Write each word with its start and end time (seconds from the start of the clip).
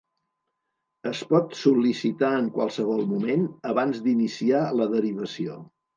Es 1.09 1.19
pot 1.33 1.53
sol·licitar 1.59 2.31
en 2.37 2.49
qualsevol 2.55 3.05
moment, 3.13 3.45
abans 3.75 4.01
d'iniciar 4.07 4.65
la 4.81 4.93
derivació. 4.99 5.61